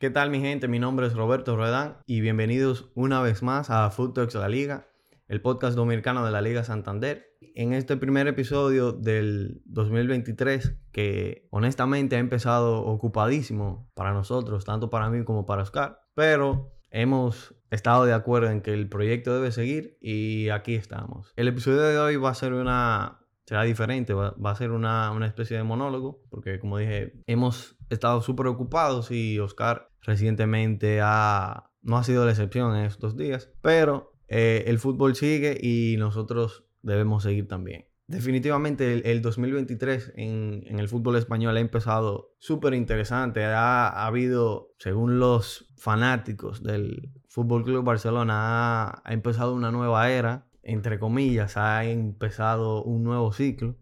[0.00, 0.66] ¿Qué tal mi gente?
[0.66, 4.88] Mi nombre es Roberto Ruedán y bienvenidos una vez más a Food Talks La Liga,
[5.28, 7.36] el podcast dominicano de la Liga Santander.
[7.54, 15.10] En este primer episodio del 2023 que honestamente ha empezado ocupadísimo para nosotros, tanto para
[15.10, 19.98] mí como para Oscar, pero hemos estado de acuerdo en que el proyecto debe seguir
[20.00, 21.30] y aquí estamos.
[21.36, 25.56] El episodio de hoy va a ser una será diferente, va, a ser una, especie
[25.56, 32.04] de monólogo, porque como dije, hemos estado súper ocupados y Oscar recientemente ha, no ha
[32.04, 37.46] sido la excepción en estos días, pero eh, el fútbol sigue y nosotros debemos seguir
[37.48, 37.86] también.
[38.06, 43.44] Definitivamente el, 2023 en, en, el fútbol español ha empezado súper interesante.
[43.44, 50.10] Ha, ha, habido, según los fanáticos del Fútbol Club Barcelona, ha, ha empezado una nueva
[50.10, 53.76] era entre comillas, ha empezado un nuevo ciclo.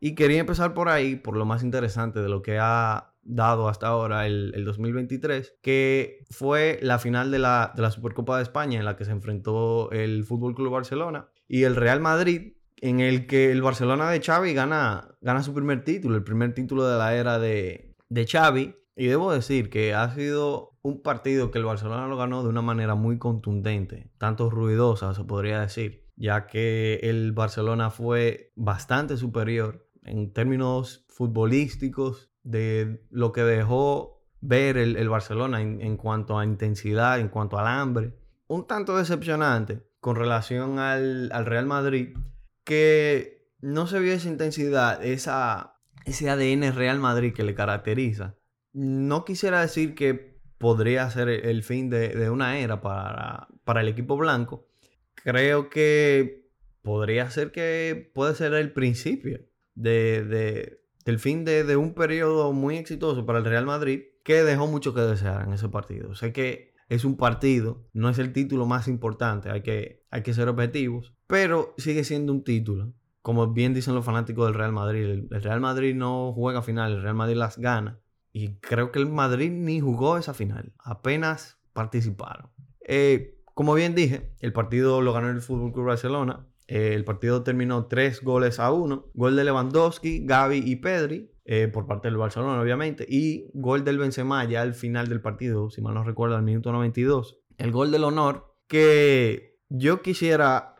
[0.00, 3.86] Y quería empezar por ahí, por lo más interesante de lo que ha dado hasta
[3.86, 8.84] ahora el, 2023, que fue la final de la, de la, Supercopa de España en
[8.84, 13.52] la que se enfrentó el Fútbol Club Barcelona y el Real Madrid, en el que
[13.52, 17.38] el Barcelona de Xavi gana, gana su primer título, el primer título de la era
[17.38, 18.74] de, de Xavi.
[18.96, 22.62] Y debo decir que ha sido un partido que el Barcelona lo ganó de una
[22.62, 29.88] manera muy contundente, tanto ruidosa, se podría decir ya que el Barcelona fue bastante superior
[30.02, 37.28] en términos futbolísticos de lo que dejó ver el, Barcelona en, cuanto a intensidad, en
[37.28, 38.14] cuanto al hambre.
[38.46, 42.16] Un tanto decepcionante con relación al, Real Madrid,
[42.64, 48.36] que no se vio esa intensidad, esa, ese ADN Real Madrid que le caracteriza.
[48.72, 54.16] No quisiera decir que podría ser el fin de, una era para, para el equipo
[54.16, 54.68] blanco,
[55.14, 56.48] creo que
[56.82, 59.40] podría ser que puede ser el principio
[59.74, 64.92] de, del fin de, un periodo muy exitoso para el Real Madrid que dejó mucho
[64.92, 66.14] que desear en ese partido.
[66.14, 70.34] Sé que es un partido, no es el título más importante, hay que, hay que
[70.34, 72.92] ser objetivos, pero sigue siendo un título.
[73.22, 77.02] Como bien dicen los fanáticos del Real Madrid, el, Real Madrid no juega final, el
[77.02, 78.00] Real Madrid las gana.
[78.30, 82.50] Y creo que el Madrid ni jugó esa final, apenas participaron.
[82.86, 86.46] Eh, como bien dije, el partido lo ganó el Fútbol Club Barcelona.
[86.68, 89.10] El partido terminó 3 goles a 1.
[89.14, 91.30] Gol de Lewandowski, Gaby y Pedri.
[91.50, 93.06] Eh, por parte del Barcelona, obviamente.
[93.08, 96.72] Y gol del Benzema ya al final del partido, si mal no recuerdo, al minuto
[96.72, 97.40] 92.
[97.56, 100.76] El gol del honor que yo quisiera,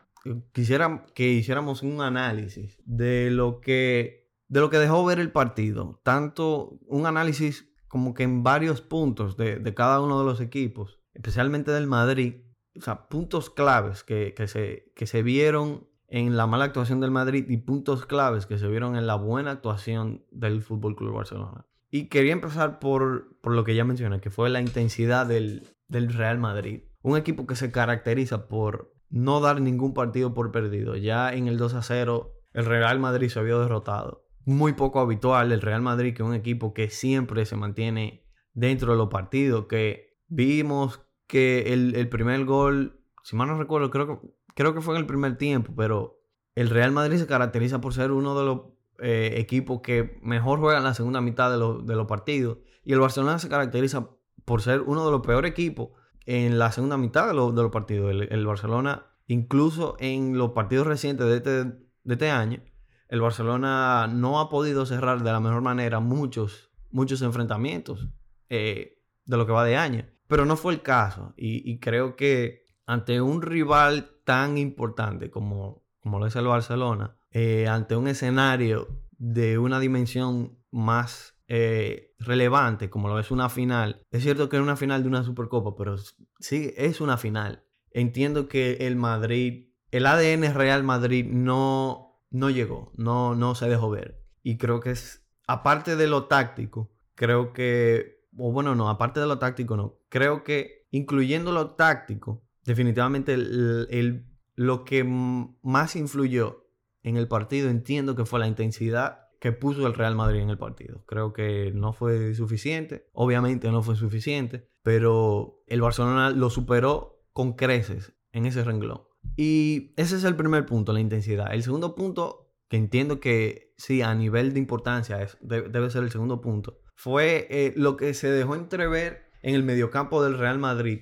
[0.51, 6.01] quisiera que hiciéramos un análisis de lo que, de lo que dejó ver el partido.
[6.03, 10.99] Tanto un análisis como que en varios puntos de, de cada uno de los equipos,
[11.15, 12.43] especialmente del Madrid
[12.79, 17.45] o sea, puntos claves que, se, que se vieron en la mala actuación del Madrid
[17.49, 21.65] y puntos claves que se vieron en la buena actuación del Fútbol Club Barcelona.
[21.91, 26.39] Y quería empezar por, lo que ya mencioné, que fue la intensidad del, del Real
[26.39, 26.83] Madrid.
[27.01, 30.95] Un equipo que se caracteriza por no dar ningún partido por perdido.
[30.95, 34.25] Ya en el 2 a 0, el Real Madrid se había derrotado.
[34.45, 38.91] Muy poco habitual el Real Madrid, que es un equipo que siempre se mantiene dentro
[38.91, 44.27] de los partidos, que vimos que el, primer gol, si mal no recuerdo, creo que,
[44.55, 46.19] creo que fue en el primer tiempo, pero
[46.55, 48.61] el Real Madrid se caracteriza por ser uno de los
[48.97, 52.57] eh, equipos que mejor juega en la segunda mitad de, los partidos.
[52.83, 54.09] Y el Barcelona se caracteriza
[54.43, 55.89] por ser uno de los peores equipos
[56.25, 58.09] en la segunda mitad de, los partidos.
[58.11, 62.63] El, Barcelona, incluso en los partidos recientes de este, de este año,
[63.07, 68.09] el Barcelona no ha podido cerrar de la mejor manera muchos, muchos enfrentamientos
[68.49, 70.09] eh, de lo que va de año.
[70.29, 71.33] Pero no fue el caso.
[71.35, 77.67] Y, creo que ante un rival tan importante como, como lo es el Barcelona, eh,
[77.67, 84.21] ante un escenario de una dimensión más eh, relevante como lo es una final, es
[84.21, 85.97] cierto que es una final de una Supercopa, pero
[86.39, 87.63] sí es una final.
[87.89, 93.89] Entiendo que el Madrid, el ADN Real Madrid no, no llegó, no, no se dejó
[93.89, 94.23] ver.
[94.43, 99.27] Y creo que es, aparte de lo táctico, creo que o bueno, no, aparte de
[99.27, 99.98] lo táctico, no.
[100.09, 104.25] Creo que incluyendo lo táctico, definitivamente el,
[104.55, 106.65] lo que más influyó
[107.03, 110.57] en el partido, entiendo que fue la intensidad que puso el Real Madrid en el
[110.57, 111.05] partido.
[111.05, 117.53] Creo que no fue suficiente, obviamente no fue suficiente, pero el Barcelona lo superó con
[117.53, 119.03] creces en ese renglón.
[119.37, 121.53] Y ese es el primer punto, la intensidad.
[121.53, 126.11] El segundo punto, que entiendo que sí, a nivel de importancia es, debe ser el
[126.11, 131.01] segundo punto, fue eh, lo que se dejó entrever en el mediocampo del Real Madrid.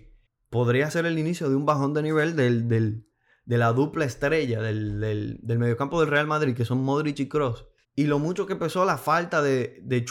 [0.50, 5.00] Podría ser el inicio de un bajón de nivel de la dupla estrella del,
[5.42, 7.66] del, mediocampo del Real Madrid, que son Modric y Cross.
[7.96, 10.06] y lo mucho que pesó la falta de, de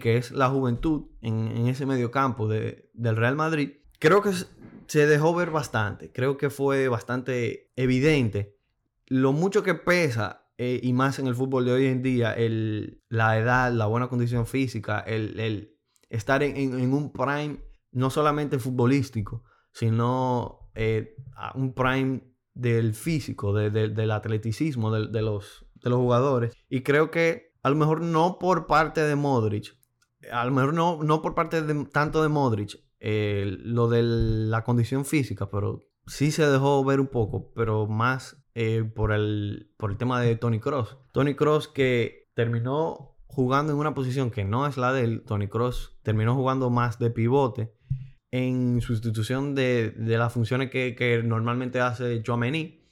[0.00, 4.32] que es la juventud en, en ese mediocampo de, del Real Madrid, creo que
[4.86, 6.12] se dejó ver bastante.
[6.12, 8.56] Creo que fue bastante evidente
[9.12, 13.02] lo mucho que pesa, eh, y más en el fútbol de hoy en día, el,
[13.10, 15.76] la edad, la buena condición física, el, el
[16.08, 17.58] estar en, en, un prime
[17.92, 21.14] no solamente futbolístico, sino eh,
[21.54, 22.22] un prime
[22.54, 26.54] del físico, de, de, del atleticismo de, de, los, de los jugadores.
[26.68, 29.76] Y creo que a lo mejor no por parte de Modric,
[30.30, 34.64] a lo mejor no, no por parte de, tanto de Modric, eh, lo de la
[34.64, 39.90] condición física, pero sí se dejó ver un poco, pero más eh, por, el, por
[39.90, 40.98] el tema de Tony Cross.
[41.12, 45.24] Tony Cross que terminó jugando en una posición que no es la de él.
[45.26, 47.72] Tony Cross terminó jugando más de pivote
[48.32, 52.82] en sustitución de, de las funciones que, que normalmente hace Chouameni.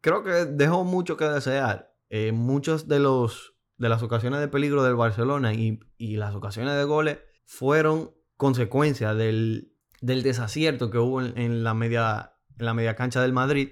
[0.00, 1.94] Creo que dejó mucho que desear.
[2.08, 6.74] Eh, muchas de, los, de las ocasiones de peligro del Barcelona y, y las ocasiones
[6.76, 12.74] de goles fueron consecuencia del, del desacierto que hubo en, en, la media, en la
[12.74, 13.70] media cancha del Madrid.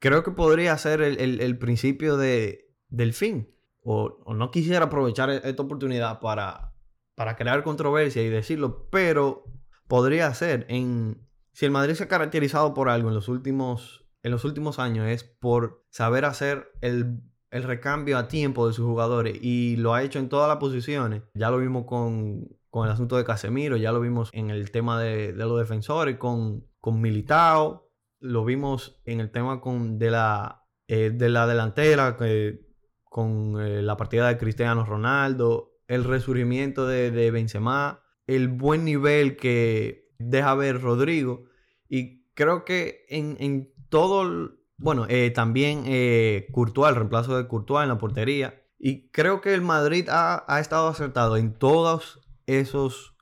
[0.00, 3.54] Creo que podría ser el, el, el principio de, del fin.
[3.80, 6.74] O, o, no quisiera aprovechar e, esta oportunidad para,
[7.14, 9.44] para crear controversia y decirlo, pero
[9.88, 11.26] podría ser en...
[11.52, 15.08] Si el Madrid se ha caracterizado por algo en los últimos, en los últimos años
[15.08, 17.20] es por saber hacer el
[17.50, 21.22] el recambio a tiempo de sus jugadores y lo ha hecho en todas las posiciones.
[21.34, 25.00] Ya lo vimos con, con el asunto de Casemiro, ya lo vimos en el tema
[25.00, 27.90] de, de los defensores, con, con, Militao,
[28.20, 32.60] lo vimos en el tema con, de, la, eh, de la delantera, eh,
[33.04, 39.36] con eh, la partida de Cristiano Ronaldo, el resurgimiento de, de Benzema, el buen nivel
[39.36, 41.46] que deja ver Rodrigo
[41.88, 47.82] y creo que en, en todo bueno, eh, también eh, Courtois, el reemplazo de Courtois
[47.82, 48.62] en la portería.
[48.78, 53.16] Y creo que el Madrid ha, ha, estado acertado en todos esos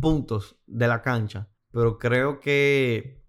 [0.00, 1.48] puntos de la cancha.
[1.72, 3.24] Pero creo que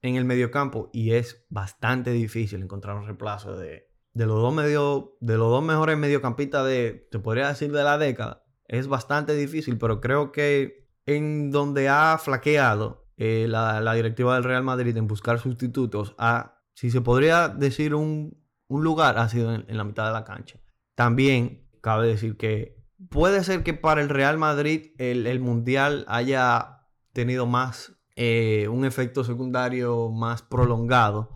[0.00, 5.16] en el mediocampo, y es bastante difícil encontrar un reemplazo de, de los dos medio,
[5.20, 8.43] de los dos mejores mediocampistas de, te podría decir, de la década.
[8.74, 14.64] Es bastante difícil, pero creo que en donde ha flaqueado eh, la, directiva del Real
[14.64, 18.36] Madrid en buscar sustitutos, ha si se podría decir un,
[18.66, 20.58] un lugar, ha sido en, la mitad de la cancha.
[20.96, 26.88] También cabe decir que puede ser que para el Real Madrid el, el Mundial haya
[27.12, 31.30] tenido más, eh, un efecto secundario más prolongado,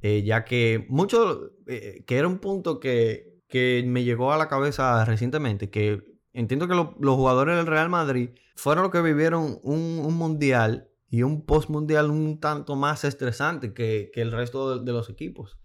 [0.00, 5.04] eh, ya que mucho, que era un punto que, que, me llegó a la cabeza
[5.04, 10.02] recientemente, que entiendo que lo, los jugadores del Real Madrid fueron los que vivieron un,
[10.04, 15.08] un Mundial y un post mundial un tanto más estresante que, el resto de, los
[15.08, 15.60] equipos.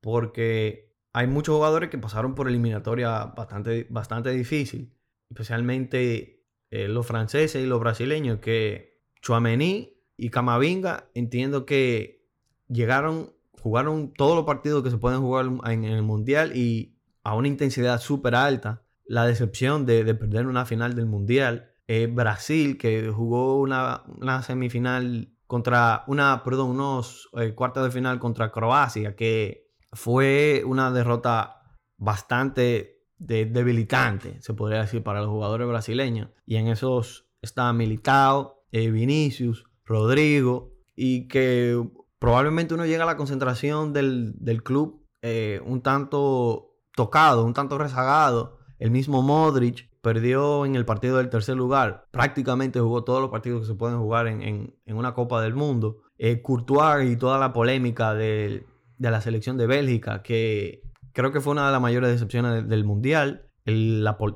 [0.00, 4.94] Porque hay muchos jugadores que pasaron por eliminatoria bastante, bastante difícil.
[5.28, 12.26] Especialmente eh, los franceses y los brasileños que Chouameni y Camavinga entiendo que
[12.68, 17.34] llegaron, jugaron todos los partidos que se pueden jugar en, en el mundial y a
[17.34, 18.83] una intensidad súper alta.
[19.04, 21.70] La decepción de, de perder una final del mundial
[22.10, 28.50] Brasil, que jugó una, una, semifinal contra, una, perdón, unos eh, cuartos de final contra
[28.50, 31.62] Croacia, que fue una derrota
[31.96, 36.30] bastante de, debilitante, se podría decir, para los jugadores brasileños.
[36.46, 41.80] Y en esos está Militao, eh, Vinicius, Rodrigo, y que
[42.18, 47.78] probablemente uno llega a la concentración del, del club eh, un tanto tocado, un tanto
[47.78, 48.58] rezagado.
[48.84, 52.06] El mismo Modric, perdió en el partido del tercer lugar.
[52.10, 56.02] Prácticamente jugó todos los partidos que se pueden jugar en, en, una Copa del Mundo.
[56.18, 58.66] Eh, Courtois y toda la polémica de,
[58.98, 60.82] de, la selección de Bélgica, que
[61.14, 63.48] creo que fue una de las mayores decepciones del Mundial.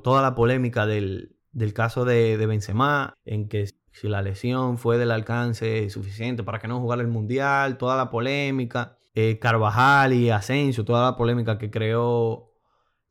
[0.02, 4.96] Toda la polémica del, del caso de, de, Benzema, en que si la lesión fue
[4.96, 8.96] del alcance suficiente para que no jugara el Mundial, toda la polémica.
[9.14, 12.47] Eh, Carvajal y Asensio, toda la polémica que creó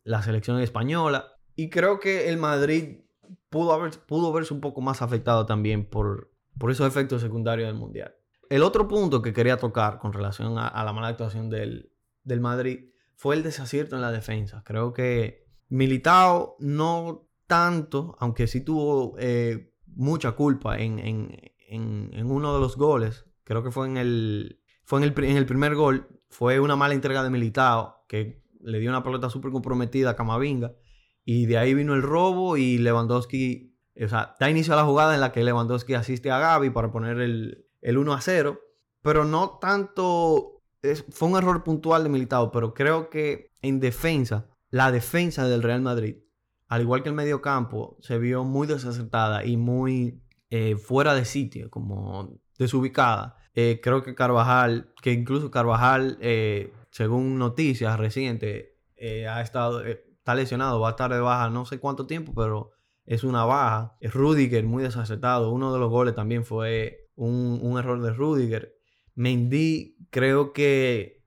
[0.07, 1.33] la selección española.
[1.55, 3.01] Y creo que el Madrid
[3.49, 7.75] pudo, haber, pudo verse un poco más afectado también por, por esos efectos secundarios del
[7.75, 8.15] Mundial.
[8.49, 11.91] El otro punto que quería tocar con relación a, la mala actuación del,
[12.23, 14.63] del, Madrid fue el desacierto en la defensa.
[14.65, 21.37] Creo que Militao no tanto, aunque sí tuvo eh, mucha culpa en, en,
[21.67, 23.25] en, en, uno de los goles.
[23.43, 26.07] Creo que fue en el, fue en el, en el primer gol.
[26.29, 30.73] Fue una mala entrega de Militao que le dio una pelota súper comprometida a Camavinga
[31.25, 35.15] y de ahí vino el robo y Lewandowski, o sea, da inicio a la jugada
[35.15, 38.59] en la que Lewandowski asiste a Gaby para poner el, el 1 a 0.
[39.01, 44.49] Pero no tanto, es, fue un error puntual de Militao, pero creo que en defensa,
[44.69, 46.17] la defensa del Real Madrid
[46.67, 51.25] al igual que el medio campo, se vio muy desacertada y muy eh, fuera de
[51.25, 53.37] sitio, como desubicada.
[53.53, 58.69] Eh, creo que Carvajal, que incluso Carvajal, eh, según noticias recientes,
[59.29, 62.71] ha estado, está lesionado, va a estar de baja no sé cuánto tiempo, pero
[63.05, 63.95] es una baja.
[64.01, 65.51] Rudiger muy desacertado.
[65.51, 68.79] Uno de los goles también fue un, error de Rudiger.
[69.13, 71.23] Mendy creo que,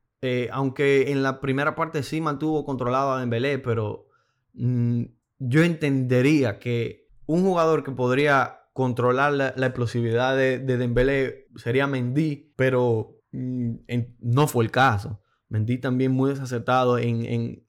[0.51, 4.09] aunque en la primera parte sí mantuvo controlado a Dembélé, pero
[4.55, 5.05] mm,
[5.39, 12.53] yo entendería que un jugador que podría controlar la, explosividad de, de, Dembélé sería Mendy,
[12.57, 13.75] pero mm,
[14.19, 15.20] no fue el caso.
[15.51, 17.67] Mendy también muy desacertado en,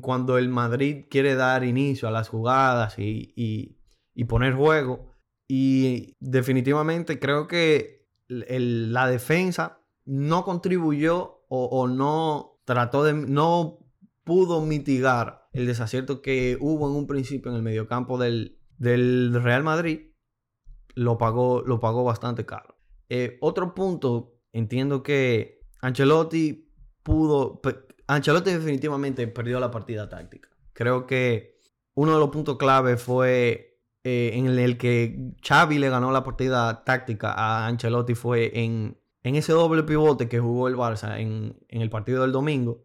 [0.00, 3.76] cuando el Madrid quiere dar inicio a las jugadas y,
[4.28, 5.10] poner juego.
[5.48, 13.80] Y definitivamente creo que la defensa no contribuyó o, o, no trató de, no
[14.24, 19.62] pudo mitigar el desacierto que hubo en un principio en el mediocampo del, del Real
[19.62, 20.12] Madrid
[20.94, 22.76] lo pagó, lo pagó bastante caro.
[23.08, 26.61] Eh, otro punto, entiendo que Ancelotti
[27.02, 27.60] pudo.
[28.06, 30.48] Ancelotti definitivamente perdió la partida táctica.
[30.72, 31.58] Creo que
[31.94, 36.84] uno de los puntos clave fue eh, en el que Xavi le ganó la partida
[36.84, 41.90] táctica a Ancelotti fue en, en ese doble pivote que jugó el Barça en, el
[41.90, 42.82] partido del domingo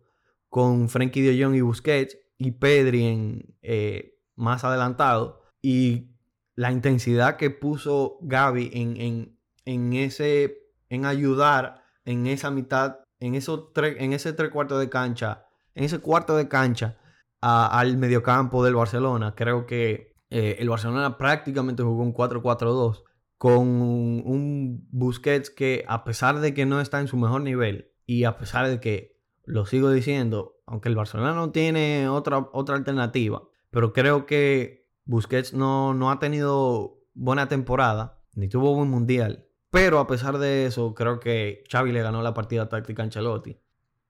[0.50, 5.42] con Frenkie de y Busquets y Pedri en, eh, más adelantado.
[5.62, 6.12] Y
[6.56, 13.72] la intensidad que puso Gaby en, en, ese, en ayudar en esa mitad, en, esos
[13.76, 15.46] en ese tres cuartos de cancha,
[15.76, 16.98] en ese cuarto de cancha
[17.42, 19.36] al mediocampo del Barcelona.
[19.36, 23.04] Creo que eh, el Barcelona prácticamente jugó un 4-4-2
[23.38, 28.24] con un, Busquets que a pesar de que no está en su mejor nivel y
[28.24, 33.44] a pesar de que, lo sigo diciendo, aunque el Barcelona no tiene otra, otra alternativa,
[33.72, 39.47] pero creo que Busquets no, no ha tenido buena temporada, ni tuvo buen mundial.
[39.78, 43.60] Pero a pesar de eso, creo que Xavi le ganó la partida táctica a Ancelotti.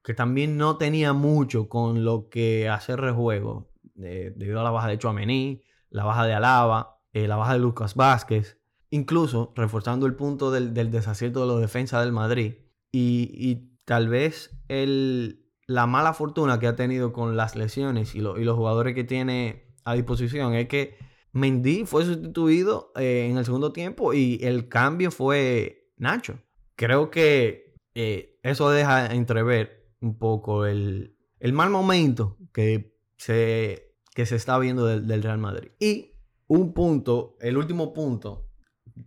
[0.01, 3.69] Que también no tenía mucho con lo que hacer rejuego.
[3.93, 7.95] debido a la baja de Chouameni, la baja de Alaba, eh, la baja de Lucas
[7.95, 8.61] Vázquez.
[8.91, 12.53] Incluso reforzando el punto del, desacierto de la defensa del Madrid.
[12.93, 18.55] Y, tal vez la mala fortuna que ha tenido con las lesiones y, y los
[18.55, 20.97] jugadores que tiene a disposición es que
[21.31, 26.39] Mendy fue sustituido eh, en el segundo tiempo y el cambio fue Nacho.
[26.75, 31.15] Creo que eh, eso deja entrever un poco el,
[31.53, 35.71] mal momento que se, que se está viendo del, Real Madrid.
[35.79, 36.13] Y
[36.47, 38.49] un punto, el último punto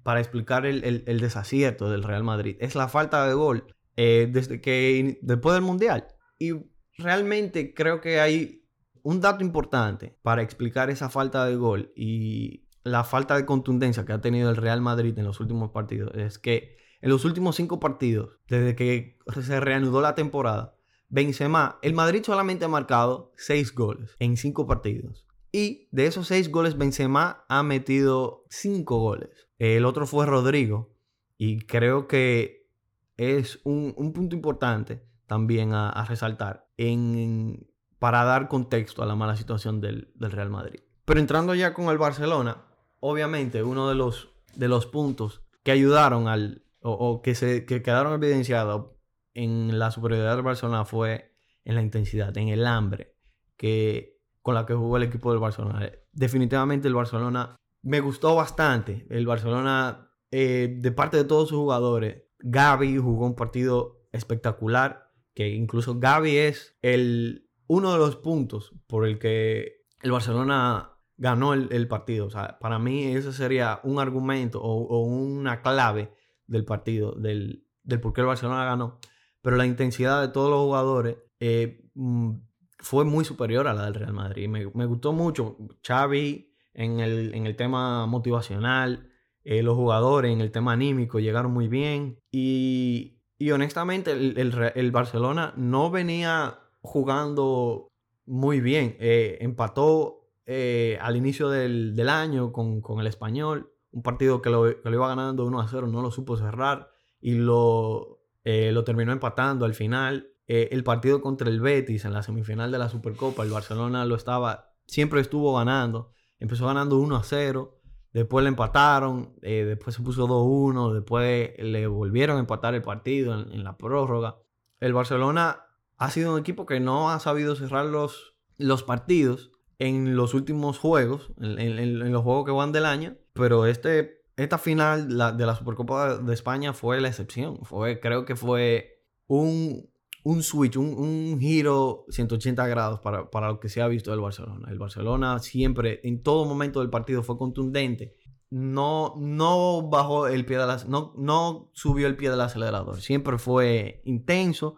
[0.03, 5.19] para explicar el, desacierto del Real Madrid es la falta de gol eh, desde que
[5.23, 6.07] después del Mundial.
[6.39, 6.53] Y
[6.99, 8.60] realmente creo que hay
[9.03, 14.13] un dato importante para explicar esa falta de gol y la falta de contundencia que
[14.13, 17.81] ha tenido el Real Madrid en los últimos partidos es que en los últimos cinco
[17.81, 20.77] partidos, desde que se reanudó la temporada,
[21.09, 25.27] Benzema, el Madrid solamente ha marcado seis goles en cinco partidos.
[25.51, 29.49] Y de esos seis goles, Benzema ha metido cinco goles.
[29.59, 30.95] El otro fue Rodrigo.
[31.37, 32.69] Y creo que
[33.17, 37.70] es un, punto importante también a, a resaltar en,
[38.01, 40.81] para dar contexto a la mala situación del, Real Madrid.
[41.05, 42.65] Pero entrando ya con el Barcelona,
[42.99, 48.93] obviamente uno de los, de los puntos que ayudaron al, o, que, se, quedaron evidenciados
[49.35, 53.15] en la superioridad del Barcelona fue en la intensidad, en el hambre
[53.59, 55.93] que, con la que jugó el equipo del Barcelona.
[56.13, 59.07] Definitivamente el Barcelona me gustó bastante.
[59.11, 65.51] El Barcelona, eh, de parte de todos sus jugadores, Gaby jugó un partido espectacular, que
[65.51, 71.87] incluso Gaby es el, uno de los puntos por el que el Barcelona ganó el,
[71.87, 72.27] partido.
[72.27, 76.13] O sea, para mí ese sería un argumento o, una clave
[76.49, 77.65] del partido, del,
[78.03, 78.99] por qué el Barcelona ganó.
[79.41, 82.33] Pero la intensidad de todos los jugadores eh, mm,
[82.81, 84.49] fue muy superior a la del Real Madrid.
[84.49, 89.13] Me, gustó mucho Xavi en el, en el tema motivacional,
[89.45, 92.19] eh, los jugadores en el tema anímico llegaron muy bien.
[92.33, 93.17] Y,
[93.53, 97.91] honestamente el Barcelona no venía jugando
[98.27, 98.97] muy bien.
[99.01, 103.73] Eh, empató eh, al inicio del, año con, el español.
[103.91, 108.21] Un partido que lo, iba ganando 1 a 0, no lo supo cerrar y lo,
[108.45, 110.29] eh, lo terminó empatando al final.
[110.47, 114.73] el partido contra el Betis en la semifinal de la Supercopa, el Barcelona lo estaba,
[114.87, 116.13] siempre estuvo ganando.
[116.39, 117.77] Empezó ganando 1 a 0.
[118.13, 123.63] Después le empataron, después se puso 2-1, después le volvieron a empatar el partido en,
[123.63, 124.39] la prórroga.
[124.81, 125.65] El Barcelona
[126.01, 130.79] ha sido un equipo que no ha sabido cerrar los, los partidos, en los últimos
[130.79, 136.19] juegos, en, los juegos que van del año, pero este, esta final de la Supercopa
[136.19, 137.59] de España fue la excepción.
[137.65, 139.91] Fue, creo que fue un,
[140.25, 144.69] un switch, un, giro 180 grados para, para, lo que se ha visto del Barcelona.
[144.71, 148.17] El Barcelona siempre, en todo momento del partido, fue contundente.
[148.49, 153.01] No, no bajó el pie de la, no, no subió el pie del acelerador.
[153.01, 154.77] Siempre fue intenso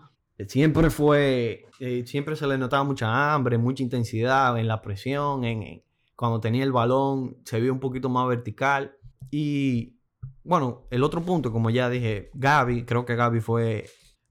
[0.49, 5.83] Siempre fue, eh, siempre se le notaba mucha hambre, mucha intensidad en la presión, en,
[6.17, 8.97] cuando tenía el balón se vio un poquito más vertical.
[9.31, 9.99] Y
[10.45, 13.87] bueno, el otro punto, como ya dije, Gaby, creo que Gaby fue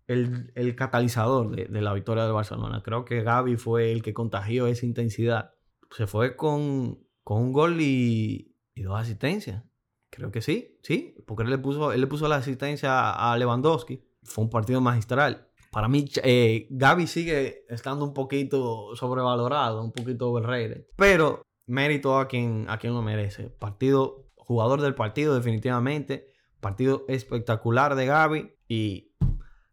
[0.08, 2.82] el, catalizador de, la victoria de Barcelona.
[2.84, 5.52] Creo que Gaby fue el que contagió esa intensidad.
[5.92, 9.64] Se fue con, un gol y, y, dos asistencias.
[10.10, 14.04] Creo que sí, sí, porque él le puso, él le puso la asistencia a Lewandowski.
[14.24, 15.48] Fue un partido magistral.
[15.72, 20.86] Para mí, eh, Gaby sigue estando un poquito sobrevalorado, un poquito overrated.
[20.98, 23.50] Pero mérito a quien, a quien lo merece.
[23.50, 26.28] Partido, jugador del partido, definitivamente.
[26.60, 29.16] Partido espectacular de Gaby y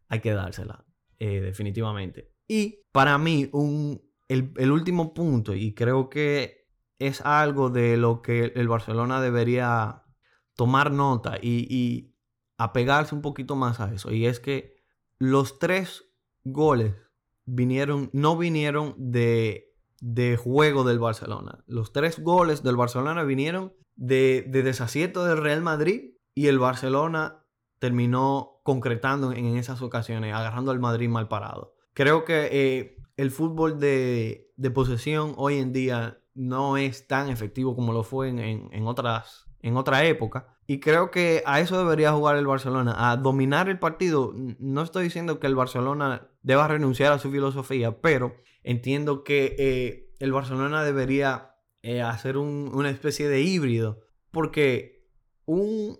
[0.07, 0.85] hay que dársela,
[1.19, 2.31] eh, definitivamente.
[2.47, 8.53] Y para mí, un, el, último punto, y creo que es algo de lo que
[8.55, 10.03] el Barcelona debería
[10.55, 12.15] tomar nota y, y
[12.57, 14.11] apegarse un poquito más a eso.
[14.11, 14.78] Y es que
[15.19, 16.05] los tres
[16.43, 16.95] goles
[17.45, 21.63] vinieron, no vinieron de, de juego del Barcelona.
[21.67, 27.45] Los tres goles del Barcelona vinieron de, de desacierto del Real Madrid y el Barcelona
[27.79, 31.75] terminó concretando en esas ocasiones, agarrando al Madrid mal parado.
[31.93, 37.75] Creo que eh, el fútbol de, de, posesión hoy en día no es tan efectivo
[37.75, 40.58] como lo fue en, en, otras, en otra época.
[40.69, 44.35] Y creo que a eso debería jugar el Barcelona, a dominar el partido.
[44.59, 50.13] No estoy diciendo que el Barcelona deba renunciar a su filosofía, pero entiendo que eh,
[50.19, 55.07] el Barcelona debería eh, hacer una especie de híbrido, porque
[55.45, 55.97] un,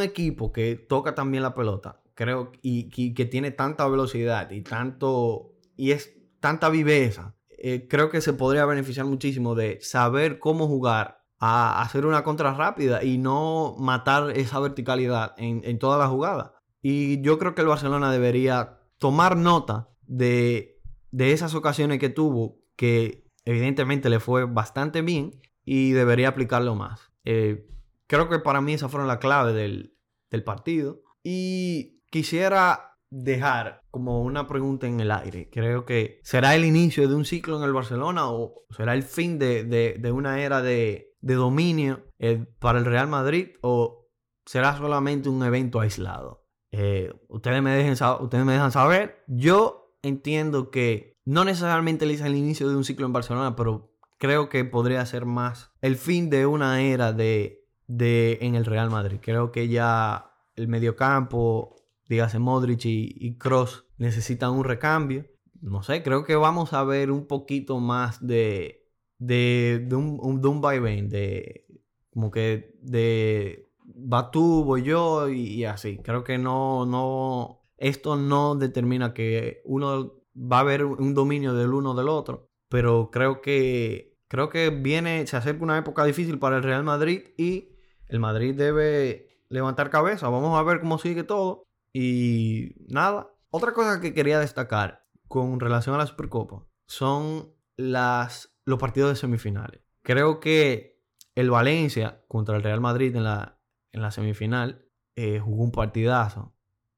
[0.00, 5.90] equipo que toca también la pelota, creo, y, que tiene tanta velocidad y tanto, y
[5.90, 11.82] es tanta viveza, eh, creo que se podría beneficiar muchísimo de saber cómo jugar a
[11.82, 16.54] hacer una contra rápida y no matar esa verticalidad en, toda la jugada.
[16.80, 23.24] Y yo creo que el Barcelona debería tomar nota de, esas ocasiones que tuvo, que
[23.44, 27.10] evidentemente le fue bastante bien, y debería aplicarlo más.
[27.24, 27.66] Eh,
[28.06, 29.96] creo que para mí esa fueron la clave del,
[30.30, 31.02] del partido.
[31.24, 35.50] Y quisiera dejar como una pregunta en el aire.
[35.50, 39.40] Creo que será el inicio de un ciclo en el Barcelona o será el fin
[39.40, 44.10] de, de una era de, de dominio eh, para el Real Madrid o
[44.44, 46.44] será solamente un evento aislado?
[46.72, 49.24] Eh, ustedes, me dejen ustedes me dejan saber.
[49.26, 54.48] Yo entiendo que no necesariamente es el inicio de un ciclo en Barcelona, pero creo
[54.48, 59.18] que podría ser más el fin de una era de, de en el Real Madrid.
[59.22, 61.76] Creo que ya el mediocampo,
[62.08, 65.26] dígase Modric y, Cross, necesitan un recambio.
[65.60, 68.81] No sé, creo que vamos a ver un poquito más de,
[69.22, 71.66] de, de, un, de un vaivén, de
[72.10, 75.98] como que de va tú, voy yo y, así.
[75.98, 81.72] Creo que no, no, esto no determina que uno va a haber un dominio del
[81.72, 86.56] uno del otro, pero creo que, creo que viene, se acerca una época difícil para
[86.56, 87.76] el Real Madrid y
[88.08, 90.28] el Madrid debe levantar cabeza.
[90.28, 93.30] Vamos a ver cómo sigue todo y nada.
[93.50, 99.16] Otra cosa que quería destacar con relación a la Supercopa son las los partidos de
[99.16, 99.80] semifinales.
[100.02, 101.00] Creo que
[101.34, 103.58] el Valencia contra el Real Madrid en la,
[103.92, 106.54] en la semifinal eh, jugó un partidazo.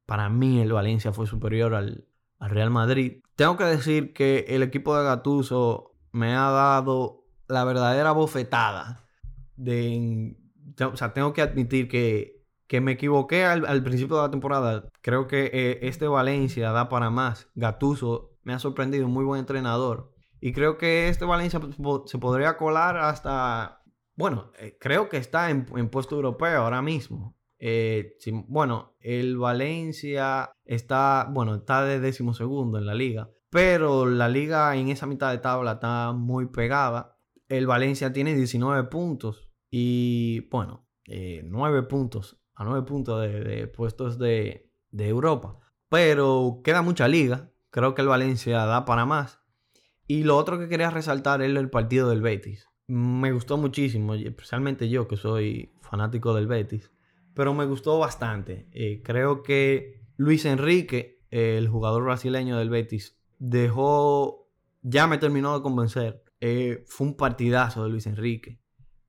[0.06, 2.06] Para mí el Valencia fue superior al,
[2.40, 3.22] Real Madrid.
[3.36, 9.08] Tengo que decir que el equipo de Gatuso me ha dado la verdadera bofetada.
[9.56, 10.36] De,
[10.78, 12.44] o sea, tengo que admitir que,
[12.82, 14.90] me equivoqué al, principio de la temporada.
[15.00, 17.48] Creo que eh, este Valencia da para más.
[17.54, 20.13] Gatuso me ha sorprendido, muy buen entrenador.
[20.44, 21.58] Y creo que este Valencia
[22.04, 23.82] se podría colar hasta,
[24.14, 27.34] bueno, eh, creo que está en, puesto europeo ahora mismo.
[27.58, 34.28] Eh, bueno, el Valencia está, bueno, está de décimo segundo en la liga, pero la
[34.28, 37.16] liga en esa mitad de tabla está muy pegada.
[37.48, 44.18] El Valencia tiene 19 puntos y, bueno, 9 eh, puntos, a 9 puntos de, puestos
[44.18, 45.58] de, de Europa.
[45.88, 47.50] Pero queda mucha liga.
[47.70, 49.43] Creo que el Valencia da para más.
[50.06, 52.68] Y lo otro que quería resaltar es el partido del Betis.
[52.86, 56.90] Me gustó muchísimo, especialmente yo que soy fanático del Betis,
[57.32, 58.68] pero me gustó bastante.
[58.72, 64.50] Eh, creo que Luis Enrique, el jugador brasileño del Betis, dejó,
[64.82, 66.22] ya me terminó de convencer.
[66.40, 68.60] eh, fue un partidazo de Luis Enrique.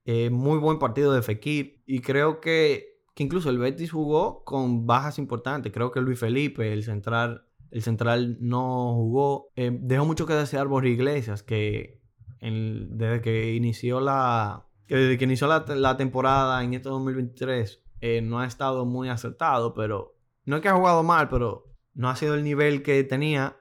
[0.06, 1.84] Eh, muy buen partido de Fekir.
[1.86, 5.74] Y creo que, que, incluso el Betis jugó con bajas importantes.
[5.74, 9.52] Creo que Luis Felipe, el central, el central no jugó.
[9.56, 12.02] Eh, dejó mucho que desear Borja Iglesias, que
[12.42, 17.82] desde que inició la, desde que inició la, temporada en este 2023
[18.22, 22.16] no ha estado muy acertado, pero no es que ha jugado mal, pero no ha
[22.16, 23.58] sido el nivel que tenía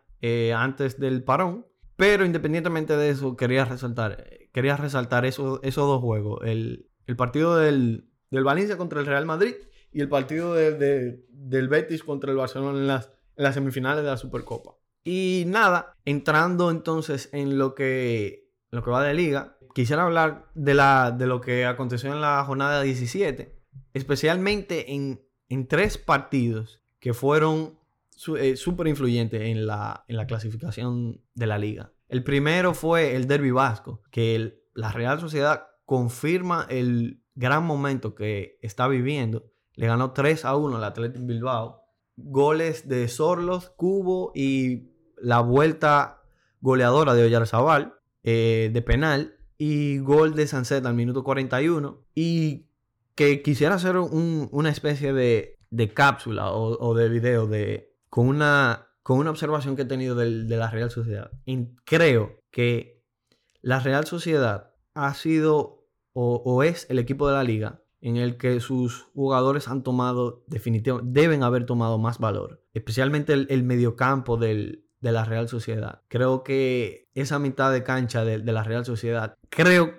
[0.54, 1.66] antes del parón.
[1.96, 6.40] Pero independientemente de eso, quería resaltar, quería resaltar esos dos juegos.
[6.44, 9.54] El, partido del, Valencia contra el Real Madrid
[9.92, 14.76] y el partido del Betis contra el Barcelona en las, las, semifinales de la Supercopa.
[15.04, 20.74] Y nada, entrando entonces en lo que, lo que va de liga, quisiera hablar de,
[20.74, 23.60] la, de lo que aconteció en la jornada 17,
[23.92, 27.78] especialmente en, en tres partidos que fueron
[28.38, 31.92] eh, súper influyente en la, en la clasificación de la liga.
[32.08, 38.58] El primero fue el Derby Vasco, que la Real Sociedad confirma el gran momento que
[38.62, 39.50] está viviendo.
[39.74, 41.83] Le ganó 3 a 1 al Atlético Bilbao.
[42.16, 46.22] Goles de Sorlos, Cubo y la vuelta
[46.60, 52.66] goleadora de Oyarzabal eh, de penal y gol de Sancet al minuto 41 y
[53.14, 55.58] que quisiera hacer una especie de,
[55.94, 60.56] cápsula o, o, de video de con una, con una observación que he tenido de
[60.56, 61.30] la Real Sociedad.
[61.84, 63.02] creo que
[63.60, 68.60] la Real Sociedad ha sido o, es el equipo de la liga en el que
[68.60, 72.62] sus jugadores han tomado, definitivamente, deben haber tomado más valor.
[72.74, 76.02] Especialmente el, mediocampo de la Real Sociedad.
[76.08, 79.94] Creo que esa mitad de cancha de, la Real Sociedad, creo,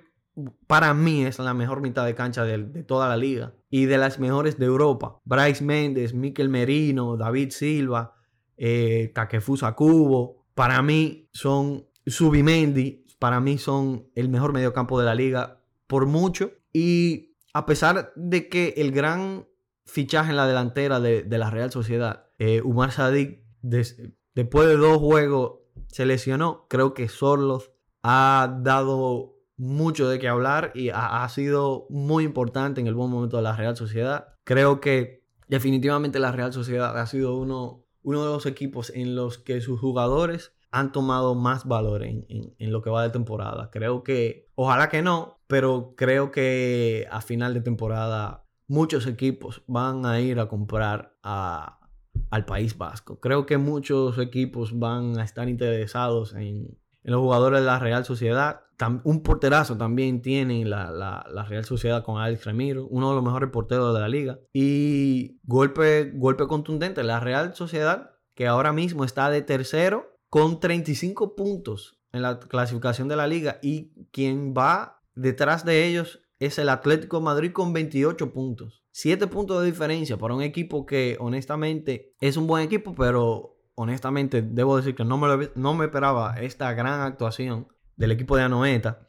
[0.68, 3.98] para mí es la mejor mitad de cancha de, de, toda la liga y de
[3.98, 5.20] las mejores de Europa.
[5.24, 8.14] Bryce Méndez, Miquel Merino, David Silva,
[8.56, 15.16] eh, Takefusa Kubo, para mí son Subimendi, para mí son el mejor mediocampo de la
[15.16, 16.52] liga por mucho.
[16.72, 19.48] Y a pesar de que el gran
[19.86, 25.60] fichaje en la delantera de, la Real Sociedad, eh, Umar Sadik, después de dos juegos
[25.88, 27.72] se lesionó, creo que Sorlos
[28.04, 33.38] ha dado mucho de qué hablar y ha, sido muy importante en el buen momento
[33.38, 34.34] de la Real Sociedad.
[34.44, 39.62] Creo que definitivamente la Real Sociedad ha sido uno de los equipos en los que
[39.62, 43.70] sus jugadores han tomado más valor en, lo que va de temporada.
[43.72, 50.06] Creo que, ojalá que no, pero creo que a final de temporada muchos equipos van
[50.06, 53.22] a ir a comprar al País Vasco.
[53.22, 58.64] Creo que muchos equipos van a estar interesados en, los jugadores de la Real Sociedad.
[59.06, 63.94] un porterazo también tiene la, Real Sociedad con Alex Remiro, uno de los mejores porteros
[63.94, 64.40] de la liga.
[64.52, 71.34] Y golpe, golpe contundente, la Real Sociedad, que ahora mismo está de tercero con 35
[71.34, 73.58] puntos en la clasificación de la liga.
[73.62, 78.84] Y quien va detrás de ellos es el Atlético Madrid con 28 puntos.
[78.92, 84.42] 7 puntos de diferencia para un equipo que honestamente es un buen equipo, pero honestamente,
[84.42, 89.08] debo decir que no me, no me esperaba esta gran actuación del equipo de Anoeta.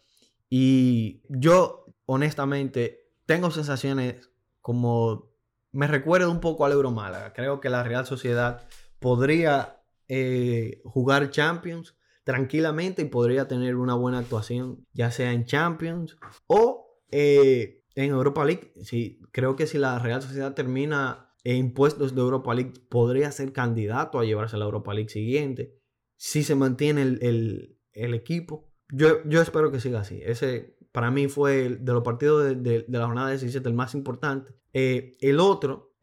[0.48, 5.32] Y yo, honestamente, tengo sensaciones como
[5.72, 7.32] me recuerda un poco al Euro Málaga.
[7.32, 8.64] Creo que la Real Sociedad
[9.00, 9.75] podría
[10.08, 16.16] eh, jugar Champions tranquilamente y podría tener una buena actuación, ya sea en Champions
[16.46, 18.72] o eh, en Europa League.
[18.82, 23.52] Sí, creo que si la Real Sociedad termina e impuestos de Europa League podría ser
[23.52, 25.78] candidato a llevarse a la Europa League siguiente
[26.16, 28.72] si se mantiene el, equipo.
[28.92, 30.20] Yo, yo, espero que siga así.
[30.24, 34.52] Ese para mí fue de los partidos de, la jornada 17 el más importante.
[34.72, 35.94] Eh, el otro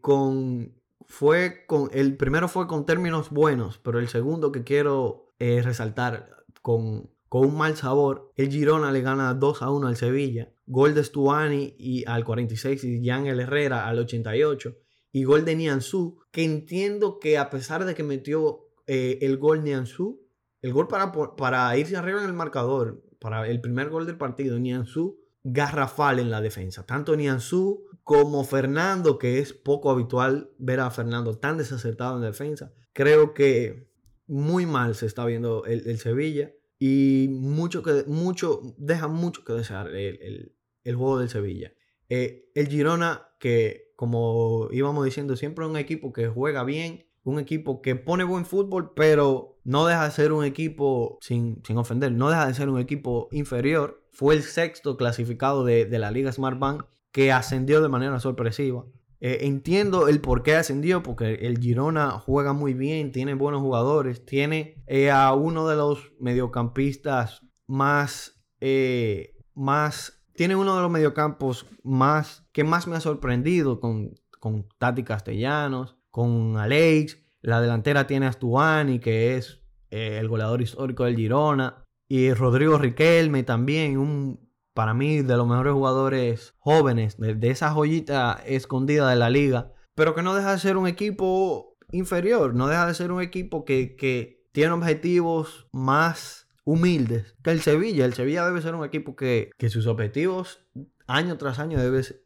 [0.00, 0.77] con
[1.08, 6.44] fue con el primero fue con términos buenos, pero el segundo que quiero eh, resaltar
[6.62, 10.94] con, con un mal sabor, el Girona le gana 2 a 1 al Sevilla, gol
[10.94, 14.76] de Stuani y al 46 y Jan El Herrera al 88
[15.10, 19.64] y gol de Nianzú, que entiendo que a pesar de que metió eh, el gol
[19.64, 20.20] Nianzú,
[20.60, 24.58] el gol para, para irse arriba en el marcador, para el primer gol del partido,
[24.58, 26.84] Nianzú, garrafal en la defensa.
[26.84, 32.72] Tanto Nianzú como Fernando, que es poco habitual ver a Fernando tan desacertado en defensa.
[32.94, 33.92] Creo que
[34.26, 39.88] muy mal se está viendo el, Sevilla y mucho que, mucho, deja mucho que desear
[39.94, 41.74] el, juego del Sevilla.
[42.08, 47.82] Eh, el Girona, que como íbamos diciendo, siempre un equipo que juega bien, un equipo
[47.82, 52.46] que pone buen fútbol, pero no deja de ser un equipo, sin, ofender, no deja
[52.46, 54.02] de ser un equipo inferior.
[54.12, 58.84] Fue el sexto clasificado de, la Liga Smart Bank que ascendió de manera sorpresiva.
[59.20, 64.24] Eh, entiendo el por qué ascendió, porque el Girona juega muy bien, tiene buenos jugadores,
[64.24, 71.66] tiene eh, a uno de los mediocampistas más, eh, más, tiene uno de los mediocampos
[71.82, 77.20] más, que más me ha sorprendido con, con Tati Castellanos, con Alex.
[77.40, 81.84] La delantera tiene a Astuani, que es el goleador histórico del Girona.
[82.08, 84.47] Y Rodrigo Riquelme también, un,
[84.78, 89.72] para mí, de los mejores jugadores jóvenes, de, de esa joyita escondida de la liga.
[89.96, 93.64] Pero que no deja de ser un equipo inferior, no deja de ser un equipo
[93.64, 98.04] que, que tiene objetivos más humildes que el Sevilla.
[98.04, 100.60] El Sevilla debe ser un equipo que, que sus objetivos
[101.08, 101.80] año tras año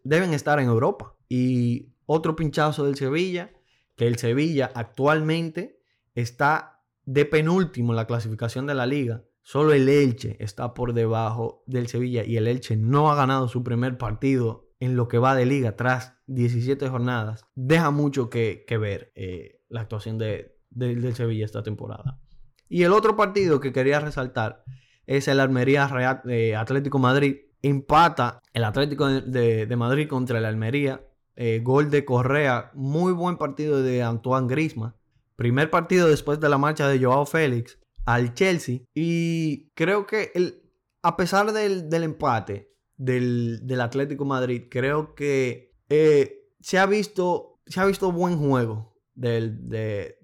[0.05, 1.17] deben estar en Europa.
[1.31, 3.51] Y otro pinchazo del Sevilla,
[3.97, 5.81] que el Sevilla actualmente
[6.15, 9.25] está de penúltimo en la clasificación de la liga.
[9.43, 13.65] Solo el Elche está por debajo del Sevilla y el Elche no ha ganado su
[13.65, 17.45] primer partido en lo que va de liga tras 17 jornadas.
[17.55, 22.21] Deja mucho que, ver eh, la actuación de, del Sevilla esta temporada.
[22.69, 24.65] Y el otro partido que quería resaltar
[25.07, 27.37] es el Almería Real, eh, Atlético Madrid.
[27.61, 31.05] Empata el Atlético de, Madrid contra el Almería.
[31.37, 32.71] Eh, gol de Correa.
[32.75, 34.97] Muy buen partido de Antoine Grisma.
[35.37, 38.81] Primer partido después de la marcha de Joao Félix al Chelsea.
[38.95, 40.63] Y creo que el,
[41.03, 47.85] a pesar del, empate del, Atlético Madrid, creo que eh, se, ha visto, se ha
[47.85, 49.69] visto buen juego del,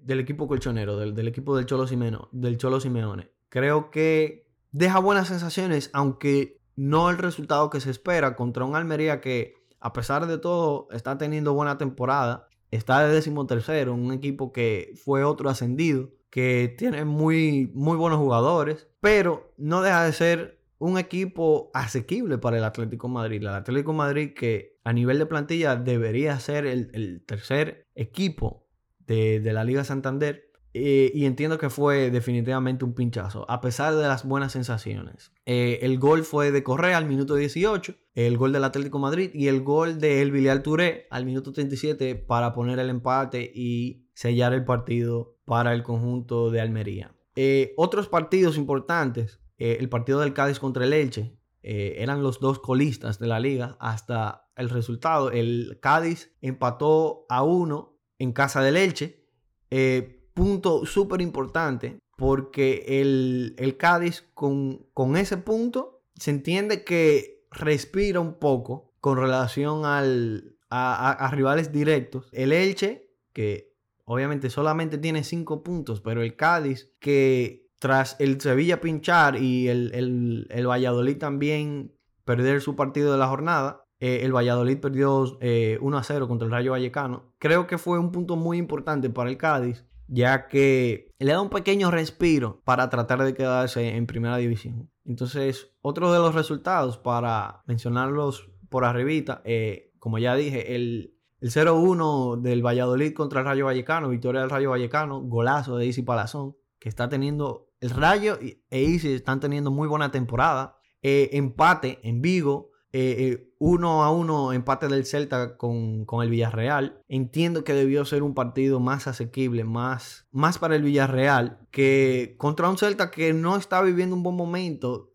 [0.07, 1.85] equipo colchonero, del, equipo del Cholo,
[2.31, 3.31] del Cholo Simeone.
[3.49, 9.19] Creo que deja buenas sensaciones, aunque no el resultado que se espera contra un Almería
[9.19, 12.47] que, a pesar de todo, está teniendo buena temporada.
[12.71, 18.19] Está de décimo tercero, un equipo que fue otro ascendido, que tiene muy, muy buenos
[18.19, 23.41] jugadores, pero no deja de ser un equipo asequible para el Atlético Madrid.
[23.41, 28.69] El Atlético Madrid que a nivel de plantilla debería ser el, el tercer equipo
[29.09, 30.45] de, la Liga Santander.
[30.75, 35.33] Eh, y entiendo que fue definitivamente un pinchazo, a pesar de las buenas sensaciones.
[35.47, 39.47] Eh, el gol fue de Correa al minuto 18, el gol del Atlético Madrid y
[39.47, 44.53] el gol de El Villar Touré al minuto 37 para poner el empate y sellar
[44.53, 47.13] el partido para el conjunto de Almería.
[47.35, 53.19] Eh, otros partidos importantes, el partido del Cádiz contra el Elche, eran los dos colistas
[53.19, 55.31] de la liga hasta el resultado.
[55.31, 59.25] El Cádiz empató a uno en casa del Elche.
[59.71, 68.19] Eh, punto súper importante porque el, Cádiz con, con, ese punto se entiende que respira
[68.19, 72.29] un poco con relación al, a, rivales directos.
[72.33, 73.77] El Elche, que
[74.09, 79.91] obviamente solamente tiene cinco puntos, pero el Cádiz, que tras el Sevilla pinchar y el,
[79.93, 81.93] el, el Valladolid también
[82.25, 86.47] perder su partido de la jornada, eh, el Valladolid perdió 1 eh, a 0 contra
[86.47, 87.35] el Rayo Vallecano.
[87.37, 91.51] Creo que fue un punto muy importante para el Cádiz, ya que le da un
[91.51, 94.89] pequeño respiro para tratar de quedarse en primera división.
[95.05, 101.51] Entonces, otro de los resultados para mencionarlos por arribita, eh, como ya dije, el, el
[101.51, 106.55] 0-1 del Valladolid contra el Rayo Vallecano, victoria del Rayo Vallecano, golazo de Isi Palazón,
[106.79, 110.77] que está teniendo el Rayo e Isi están teniendo muy buena temporada.
[111.01, 117.01] empate en Vigo, eh, eh, uno a uno empate del Celta con, el Villarreal.
[117.07, 122.69] Entiendo que debió ser un partido más asequible, más, más para el Villarreal, que contra
[122.69, 125.11] un Celta que no está viviendo un buen momento.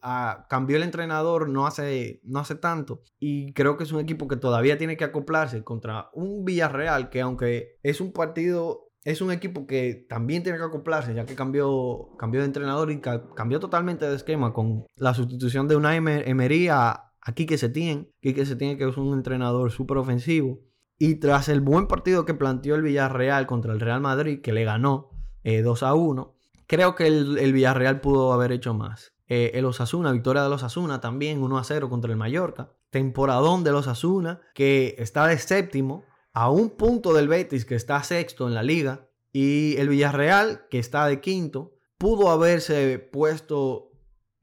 [0.49, 3.03] Cambió el entrenador no hace, no hace tanto.
[3.19, 7.23] Y creo que es un equipo que todavía tiene que acoplarse contra un Villarreal que
[7.23, 12.17] aunque es un partido es un equipo que también tiene que acoplarse, ya que cambió,
[12.19, 17.13] cambió de entrenador y cambió totalmente de esquema con la sustitución de una Emery a,
[17.25, 20.61] Aquí que se tiene, que se tiene que es un entrenador súper ofensivo.
[20.99, 24.65] Y tras el buen partido que planteó el Villarreal contra el Real Madrid, que le
[24.65, 25.11] ganó
[25.43, 26.35] 2 eh, a 1,
[26.67, 29.15] creo que el, Villarreal pudo haber hecho más.
[29.27, 32.73] Eh, el Osasuna, victoria de los Osasuna también 1 a 0 contra el Mallorca.
[32.91, 38.03] Temporadón de los Osasuna, que está de séptimo, a un punto del Betis, que está
[38.03, 39.09] sexto en la liga.
[39.33, 43.94] Y el Villarreal, que está de quinto, pudo haberse puesto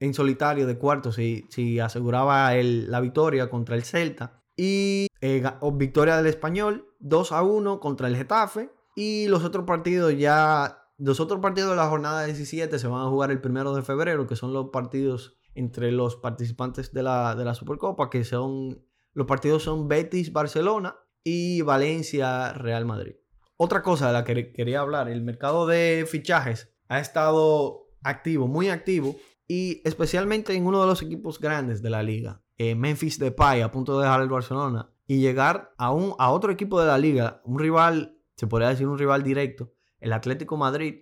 [0.01, 4.41] en solitario de cuarto si, si aseguraba la victoria contra el Celta.
[4.57, 8.71] Y eh, victoria del Español 2 a 1 contra el Getafe.
[8.95, 13.09] Y los otros partidos ya, los otros partidos de la jornada 17 se van a
[13.09, 17.45] jugar el primero de febrero, que son los partidos entre los participantes de la, de
[17.45, 18.83] la Supercopa, que son,
[19.13, 23.15] los partidos son Betis, Barcelona y Valencia, Real Madrid.
[23.55, 28.69] Otra cosa de la que quería hablar, el mercado de fichajes ha estado activo, muy
[28.69, 29.15] activo.
[29.51, 33.69] Y especialmente en uno de los equipos grandes de la liga, eh, Memphis Depay, a
[33.69, 37.59] punto de dejar el Barcelona, y llegar a, a otro equipo de la liga, un
[37.59, 41.01] rival, se podría decir un rival directo, el Atlético Madrid,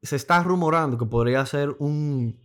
[0.00, 2.40] se está rumorando que podría ser un,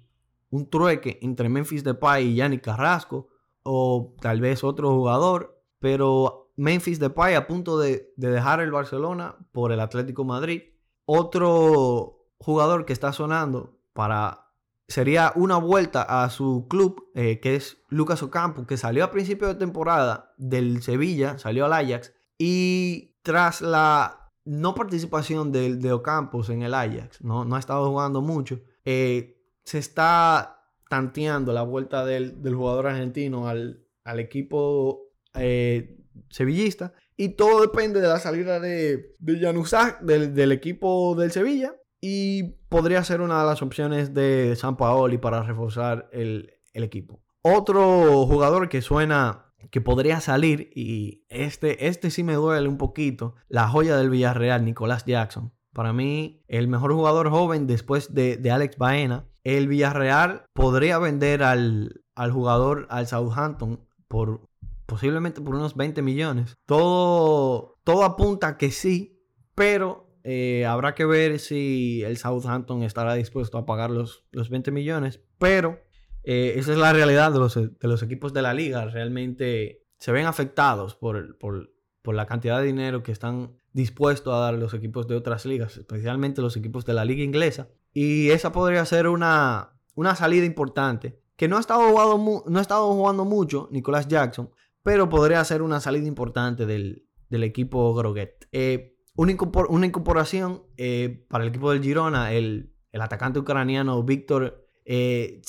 [0.50, 3.30] un trueque entre Memphis Depay y Yannick Carrasco
[3.64, 9.72] o tal vez otro jugador, pero Memphis Depay a punto de, dejar el Barcelona por
[9.72, 10.62] el Atlético Madrid.
[11.06, 14.45] Otro jugador que está sonando para
[14.88, 19.48] sería una vuelta a su club, eh, que es Lucas Ocampo, que salió a principio
[19.48, 26.50] de temporada del Sevilla, salió al Ajax, y tras la no participación de, de Ocampos
[26.50, 30.56] en el Ajax, no, no ha estado jugando mucho, eh, se está
[30.90, 33.82] tanteando la vuelta del, jugador argentino al,
[34.20, 35.98] equipo eh,
[36.30, 36.94] sevillista.
[37.18, 41.76] Y todo depende de la salida de, de del, equipo del Sevilla.
[42.08, 47.24] Y podría ser una de las opciones de San Paoli para reforzar el, equipo.
[47.42, 53.34] Otro jugador que suena que podría salir, y este, este sí me duele un poquito,
[53.48, 55.52] la joya del Villarreal, Nicolás Jackson.
[55.74, 61.42] Para mí, el mejor jugador joven después de, de Alex Baena el Villarreal podría vender
[61.42, 64.48] al, jugador al Southampton por
[64.86, 66.56] posiblemente por unos 20 millones.
[66.66, 69.24] Todo, todo apunta que sí,
[69.56, 74.72] pero eh, habrá que ver si el Southampton estará dispuesto a pagar los, los 20
[74.72, 75.22] millones.
[75.38, 75.80] Pero
[76.24, 78.86] eh, esa es la realidad de los, de los, equipos de la liga.
[78.86, 84.40] Realmente se ven afectados por, por, por la cantidad de dinero que están dispuestos a
[84.40, 87.70] dar los equipos de otras ligas, especialmente los equipos de la liga inglesa.
[87.94, 91.22] Y esa podría ser una, una salida importante.
[91.36, 94.50] Que no ha, estado jugando, no ha estado jugando mucho Nicolás Jackson,
[94.82, 98.48] pero podría ser una salida importante del, equipo Groguet.
[98.52, 105.42] Eh, una, incorporación eh, para el equipo del Girona, el, atacante ucraniano Víctor eh,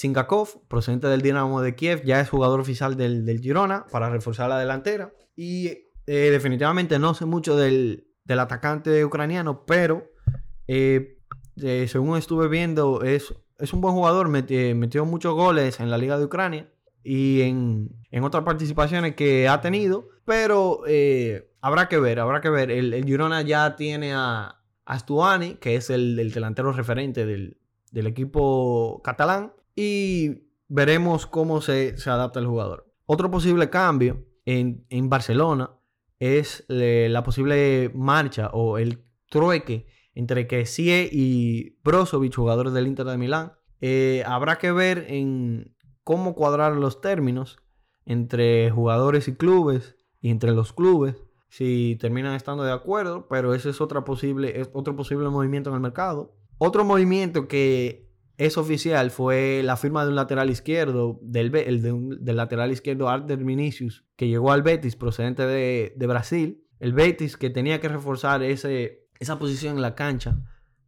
[0.69, 5.13] procedente del Dinamo de Kiev, ya es jugador oficial del, Girona para reforzar la delantera.
[5.37, 5.67] Y
[6.07, 10.11] eh, definitivamente no sé mucho del, del atacante ucraniano, pero
[10.69, 11.17] eh,
[11.89, 16.25] según estuve viendo, es, es un buen jugador, metió, muchos goles en la Liga de
[16.25, 16.71] Ucrania
[17.03, 17.91] y en,
[18.23, 20.83] otras participaciones que ha tenido, pero
[21.67, 22.71] habrá que ver, habrá que ver.
[22.71, 27.59] El, el Girona ya tiene a, Astuani, que es el, delantero referente del,
[27.93, 32.87] equipo catalán, y veremos cómo se, adapta el jugador.
[33.05, 35.73] Otro posible cambio en, en Barcelona
[36.21, 43.19] es la posible marcha o el trueque entre Kessie y Brozovic, jugadores del Inter de
[43.19, 43.53] Milán.
[43.81, 45.75] Eh, habrá que ver en
[46.05, 47.59] cómo cuadrar los términos
[48.05, 53.71] entre jugadores y clubes y entre los clubes si terminan estando de acuerdo, pero ese
[53.71, 56.35] es, otra posible, es otro posible movimiento en el mercado.
[56.59, 62.73] Otro movimiento que es oficial fue la firma de un lateral izquierdo, del, del lateral
[62.73, 66.63] izquierdo Arter Vinicius, que llegó al Betis procedente de, de Brasil.
[66.79, 70.39] El Betis que tenía que reforzar ese esa posición en la cancha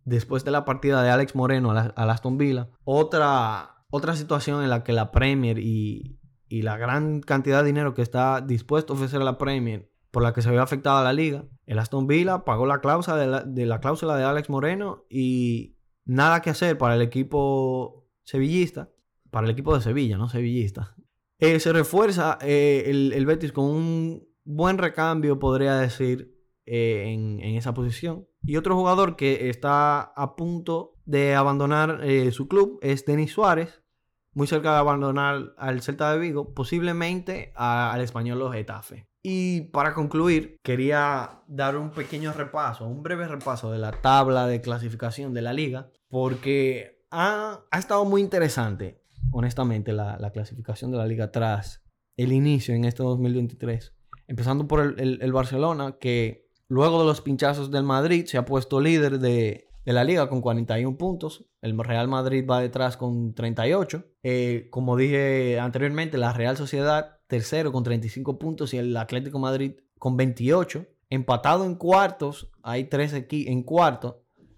[0.05, 2.69] después de la partida de Alex Moreno a, Aston Villa.
[2.85, 6.17] Otra, otra situación en la que la Premier y,
[6.51, 10.33] la gran cantidad de dinero que está dispuesto a ofrecer a la Premier por la
[10.33, 11.45] que se ve afectada la liga.
[11.65, 15.77] El Aston Villa pagó la cláusula de la, de la cláusula de Alex Moreno y
[16.05, 18.91] nada que hacer para el equipo sevillista,
[19.31, 20.97] para el equipo de Sevilla, no sevillista.
[21.39, 27.39] Eh, se refuerza eh, el, el Betis con un buen recambio, podría decir, eh, en,
[27.55, 28.27] esa posición.
[28.43, 33.85] Y otro jugador que está a punto de abandonar eh, su club es Denis Suárez,
[34.33, 39.08] muy cerca de abandonar al Celta de Vigo, posiblemente al español los Getafe.
[39.23, 44.61] Y para concluir, quería dar un pequeño repaso, un breve repaso de la tabla de
[44.61, 49.03] clasificación de la liga, porque ha, estado muy interesante,
[49.33, 51.83] honestamente, la, clasificación de la liga tras
[52.17, 53.95] el inicio en este 2023.
[54.29, 59.19] Empezando por el Barcelona, que Luego de los pinchazos del Madrid, se ha puesto líder
[59.19, 61.47] de, la liga con 41 puntos.
[61.63, 64.05] El Real Madrid va detrás con 38.
[64.23, 69.75] Eh, como dije anteriormente, la Real Sociedad tercero con 35 puntos y el Atlético Madrid
[69.99, 70.87] con 28.
[71.11, 73.65] Empatado en cuartos, hay tres en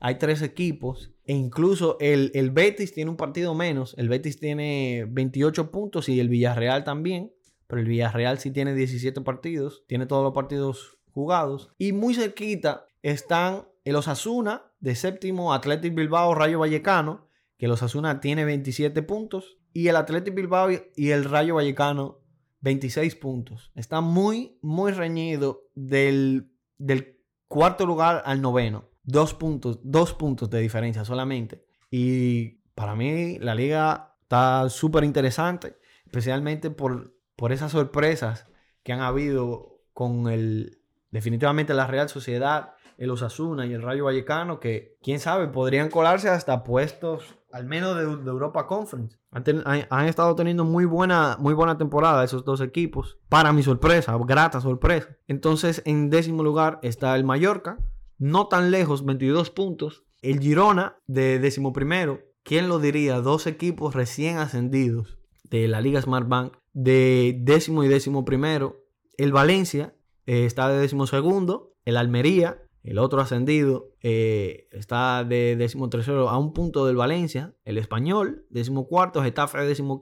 [0.01, 1.13] hay tres equipos.
[1.25, 3.95] E incluso el, el Betis tiene un partido menos.
[3.99, 7.33] El Betis tiene 28 puntos y el Villarreal también.
[7.67, 9.85] Pero el Villarreal sí tiene 17 partidos.
[9.87, 11.71] Tiene todos los partidos jugados.
[11.79, 18.21] Y muy cerquita están el Osasuna de séptimo, Athletic Bilbao, Rayo Vallecano, que el Osasuna
[18.21, 19.59] tiene 27 puntos.
[19.73, 22.20] Y el Athletic Bilbao y el Rayo Vallecano
[22.61, 23.71] 26 puntos.
[23.75, 28.89] Está muy, muy reñido del, del cuarto lugar al noveno.
[29.03, 31.67] Dos puntos, dos puntos de diferencia solamente.
[31.91, 38.47] Y para mí la liga está súper interesante, especialmente por, por esas sorpresas
[38.83, 40.81] que han habido con el,
[41.11, 46.29] Definitivamente la Real Sociedad, el Osasuna y el Rayo Vallecano, que quién sabe, podrían colarse
[46.29, 49.19] hasta puestos al menos de, Europa Conference.
[49.33, 53.19] Han, estado teniendo muy buena, muy buena temporada esos dos equipos.
[53.29, 55.17] Para mi sorpresa, grata sorpresa.
[55.29, 57.79] Entonces, en décimo lugar está el Mallorca,
[58.19, 60.05] no tan lejos, 22 puntos.
[60.23, 62.21] El Girona de décimo primero.
[62.43, 63.21] ¿Quién lo diría?
[63.21, 68.85] Dos equipos recién ascendidos de la Liga Smart Bank de décimo y décimo primero.
[69.17, 69.95] El Valencia
[70.27, 71.75] eh, está de décimo segundo.
[71.85, 77.55] El Almería el otro ascendido eh, está de décimo tercero a un punto del Valencia.
[77.65, 79.23] El español, décimo cuarto.
[79.23, 80.01] Getafe, décimo.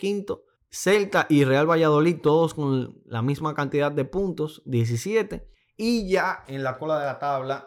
[0.71, 5.49] Celta y Real Valladolid, todos con la misma cantidad de puntos, 17.
[5.77, 7.67] Y ya en la cola de la tabla,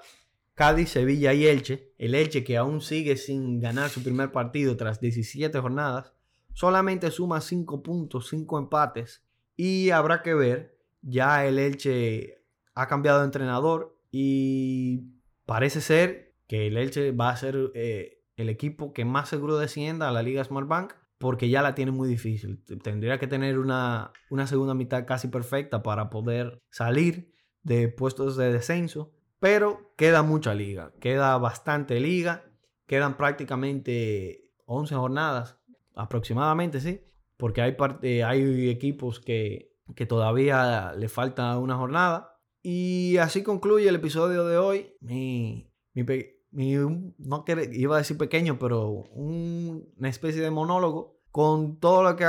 [0.54, 1.94] Cádiz, Sevilla y Elche.
[1.98, 6.14] El Elche que aún sigue sin ganar su primer partido tras 17 jornadas.
[6.54, 9.24] Solamente suma 5 puntos, 5 empates.
[9.58, 12.46] Y habrá que ver, ya el Elche
[12.76, 15.14] ha cambiado de entrenador y
[15.46, 20.10] parece ser que el Elche va a ser eh, el equipo que más seguro descienda
[20.10, 22.64] a la Liga Smart Bank porque ya la tiene muy difícil.
[22.84, 28.52] Tendría que tener una, una segunda mitad casi perfecta para poder salir de puestos de
[28.52, 29.14] descenso.
[29.40, 32.44] Pero queda mucha liga, queda bastante liga,
[32.86, 35.58] quedan prácticamente 11 jornadas
[35.96, 37.02] aproximadamente, sí,
[37.38, 42.31] porque hay, parte, hay equipos que, que todavía le falta una jornada
[42.64, 44.94] y así concluye el episodio de hoy.
[45.02, 46.76] Mi, mi,
[47.18, 52.28] no iba a decir pequeño, pero una especie de monólogo con todo lo que,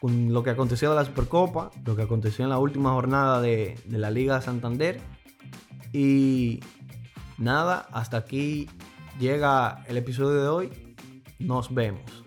[0.00, 3.78] con lo que aconteció de la Supercopa, lo que aconteció en la última jornada de,
[3.86, 5.00] de la Liga Santander.
[5.92, 6.60] Y
[7.38, 8.68] nada, hasta aquí
[9.18, 10.96] llega el episodio de hoy.
[11.38, 12.25] Nos vemos.